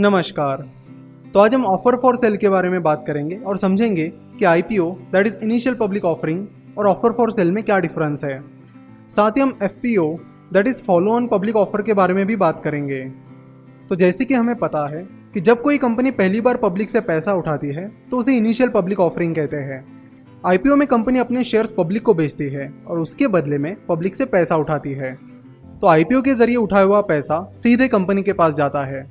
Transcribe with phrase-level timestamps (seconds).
[0.00, 0.62] नमस्कार।
[1.34, 4.06] तो आज हम ऑफ़र फॉर सेल के बारे में बात करेंगे और समझेंगे
[4.38, 6.46] कि I P O that is initial public offering
[6.78, 8.40] और ऑफ़र फॉर सेल में क्या डिफरेंस है।
[9.10, 10.06] साथ ही हम F P O
[10.52, 13.02] that is follow on public offer के बारे में भी बात करेंगे।
[13.88, 17.34] तो जैसे कि हमें पता है कि जब कोई कंपनी पहली बार पब्लिक से पैसा
[17.34, 19.84] उठाती है तो उसे इनिशियल पब्लिक ऑफरिंग कहते हैं।
[20.46, 24.24] आईपीओ में कंपनी अपने शेयर्स पब्लिक को बेचती है और उसके बदले में पब्लिक से
[24.26, 25.14] पैसा उठाती है।
[25.80, 29.08] तो आईपीओ के ज़रिए उठाया हुआ पैसा सीधे कंपनी के पास जाता है।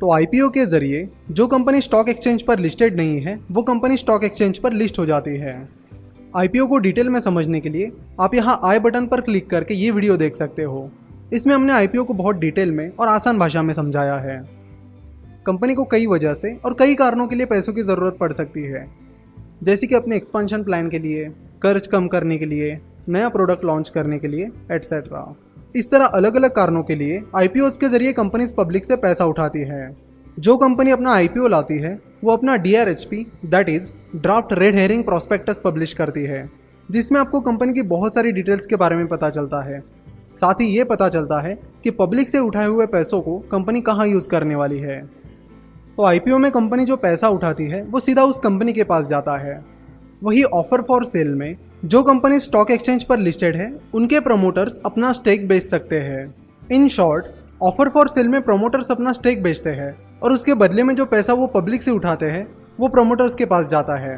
[0.00, 4.24] तो आईपीओ के ज़रिए जो कंपनी स्टॉक एक्सचेंज पर लिस्टेड नहीं है, वो कंपनी स्टॉक
[4.24, 5.68] एक्सचेंज पर लिस्ट हो जाती है।
[6.36, 9.90] आईपीओ को डिटेल में समझने के लिए आप यहाँ आई बटन पर क्लिक करके ये
[9.90, 10.90] वीडियो देख सकते हो।
[11.32, 14.36] इसमें हमने आईपीओ को बहुत डिटेल में और आसान भाषा में समझाया है।
[15.46, 18.62] कंपनी को कई वजह से और कई कारणों के लिए पैसों की ज़रूरत पड़ सकती
[18.62, 18.86] है।
[19.62, 21.24] जैसे कि अपने एक्सपांशन प्लान के लिए,
[21.62, 22.78] कर्ज कम करने के लिए,
[23.08, 25.36] नया प्रोडक्ट लॉन्च करने के लिए एट्सेट्रा
[25.74, 29.60] इस तरह अलग अलग कारणों के लिए आईपीओ के ज़रिए कंपनीज़ पब्लिक से पैसा उठाती
[29.60, 29.96] है।
[30.38, 34.52] जो कंपनी अपना आईपीओ लाती है, वो अपना D R H P that is draft
[34.52, 36.50] red herring prospectus publish करती है,
[36.90, 39.80] जिसमें आपको कंपनी की बहुत सारी डिटेल्स के बारे में पता चलता है।
[40.36, 44.06] साथ ही ये पता चलता है कि पब्लिक से उठाए हुए पैसों को कंपनी कहाँ
[44.06, 45.00] यूज़ करने वाली है।
[45.96, 49.36] तो आईपीओ में कंपनी जो पैसा उठाती है, वो सीधा उस कंपनी के पास जाता
[49.36, 49.64] है।
[50.22, 55.12] वही ऑफ़र फॉर सेल में जो कंपनी स्टॉक एक्सचेंज पर लिस्टेड है, उनके प्रमोटर्स अपना
[55.12, 56.34] स्टेक बेच सकते हैं।
[56.72, 57.26] In short,
[57.62, 61.32] offer for sale में प्रमोटर्स अपना स्टेक बेचते हैं और उसके बदले में जो पैसा
[61.32, 62.46] वो पब्लिक से उठाते हैं,
[62.80, 64.16] वो प्रमोटर्स के पास जाता है।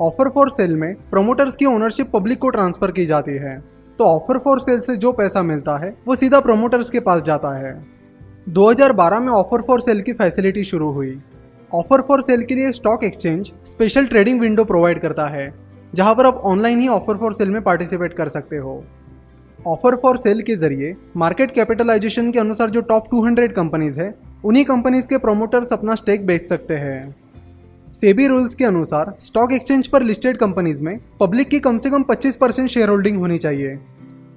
[0.00, 3.58] ऑफ़र फॉर सेल में प्रमोटर्स की ओनरशिप पब्लिक को ट्रांसफ़र की जाती है।
[3.98, 7.56] तो ऑफ़र फॉर सेल से जो पैसा मिलता है, वो सीधा प्रमोटर्स के पास जाता
[7.58, 7.74] है।
[8.48, 11.20] 2012 में ऑफ़र फॉर सेल की फैसिलिटी शुरू हुई।
[11.74, 16.26] ऑफ़र फॉर सेल के लिए stock exchange special trading window provide करता है। जहाँ पर
[16.26, 18.82] आप ऑनलाइन ही ऑफ़र फॉर सेल में पार्टिसिपेट कर सकते हो।
[19.66, 24.64] ऑफ़र फॉर सेल के ज़रिए मार्केट कैपिटलाइजेशन के अनुसार जो टॉप 200 कंपनीज़ है, उन्हीं
[24.64, 27.14] कंपनीज़ के प्रोमोटर्स अपना स्टेक बेच सकते हैं।
[27.92, 32.02] सेबी रूल्स के अनुसार स्टॉक एक्सचेंज पर लिस्टेड कंपनीज़ में पब्लिक की कम से कम
[32.02, 33.76] 25 परसेंट शेयर होल्डिंग होनी चाहिए।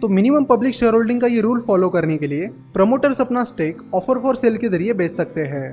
[0.00, 3.82] तो मिनिमम पब्लिक शेयर होल्डिंग का ये रूल फॉलो करने के लिए प्रमोटर्स अपना स्टेक
[3.94, 5.70] ऑफ़र फॉर सेल के ज़रिए बेच सकते हैं।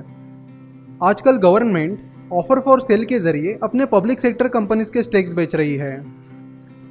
[1.02, 2.00] आजकल गवर्नमेंट
[2.32, 5.96] ऑफ़र फॉर सेल के ज़रिए अपने पब्लिक सेक्टर कंपनीज़ के स्टेक्स बेच रही है।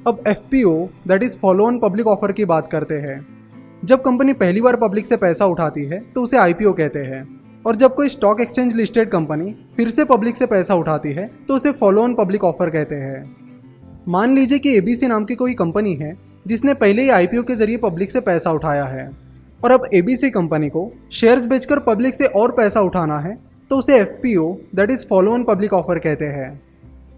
[0.06, 0.74] अब F P O
[1.08, 3.20] that is follow on public offer की बात करते हैं।
[3.82, 6.98] जब कंपनी पहली बार पब्लिक से पैसा उठाती है तो उसे आई पी ओ कहते
[6.98, 7.22] हैं।
[7.66, 11.54] और जब कोई स्टॉक एक्सचेंज लिस्टेड कंपनी फिर से पब्लिक से पैसा उठाती है तो
[11.54, 13.36] उसे फॉलो ऑन पब्लिक ऑफ़र कहते हैं।
[14.08, 16.16] मान लीजिए कि एबीसी नाम की कोई कंपनी है,
[16.46, 19.10] जिसने पहले ही आईपीओ के ज़रिए पब्लिक से पैसा उठाया है।
[19.64, 23.38] और अब एबीसी कंपनी को शेयर्स बेचकर पब्लिक से और पैसा उठाना है
[23.72, 26.48] तो उसे F P O that is follow on public offer कहते हैं।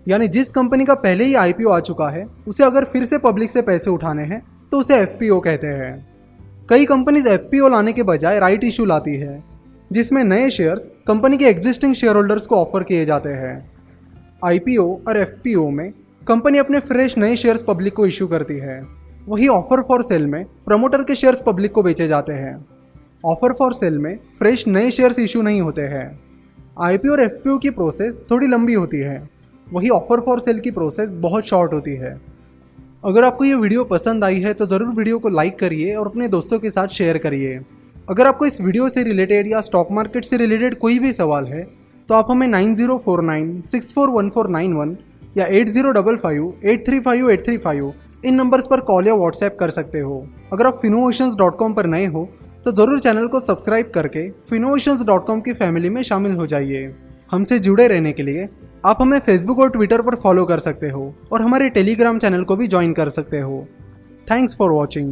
[0.08, 3.50] यानी जिस कंपनी का पहले ही आईपीओ आ चुका है, उसे अगर फिर से पब्लिक
[3.50, 4.40] से पैसे उठाने हैं
[4.72, 6.06] तो उसे एफ़ पी ओ कहते हैं।
[6.68, 9.42] कई कंपनीज़ एफ़ पी ओ लाने के बजाय राइट इशू लाती है,
[9.92, 13.70] जिसमें नए शेयर्स कंपनी के एग्जिस्टिंग शेयर होल्डर्स को ऑफ़र किए जाते हैं।
[14.44, 18.80] आईपीओ और एफपीओ में कंपनी अपने फ्रेश नए शेयर्स पब्लिक को इशू करती है।
[19.28, 22.54] वही ऑफ़र फॉर सेल में प्रमोटर के शेयर्स पब्लिक को बेचे जाते हैं।
[23.24, 26.06] ऑफ़र फॉर सेल में फ्रेश नए शेयर्स इशू नहीं होते हैं।
[26.76, 29.22] आई और एफपीओ की प्रोसेस थोड़ी लंबी होती है।
[29.66, 32.10] वही ऑफ़र फॉर सेल की प्रोसेस बहुत शॉर्ट होती है।
[33.04, 36.28] अगर आपको ये वीडियो पसंद आई है तो ज़रूर वीडियो को लाइक करिए और अपने
[36.28, 37.60] दोस्तों के साथ शेयर करिए।
[38.08, 41.66] अगर आपको इस वीडियो से रिलेटेड या स्टॉक मार्केट से रिलेटेड कोई भी सवाल है
[42.08, 44.96] तो आप हमें nine zero four nine, six four one four nine one
[45.36, 47.92] या eight zero double five, eight three five, eight three five
[48.24, 51.86] इन नंबर्स पर कॉल या व्हाट्सएप कर सकते हो। अगर आप फिनोवेशंस डॉट कॉम पर
[51.86, 52.28] नए हो
[52.64, 55.04] तो ज़रूर चैनल को सब्सक्राइब करके फिनोशंस
[55.40, 56.94] की फैमिली में शामिल हो जाइए।
[57.30, 58.48] हमसे जुड़े रहने के लिए
[58.86, 62.56] आप हमें फेसबुक और ट्विटर पर फॉलो कर सकते हो और हमारे टेलीग्राम चैनल को
[62.56, 63.66] भी ज्वाइन कर सकते हो।
[64.30, 65.08] Thanks for watching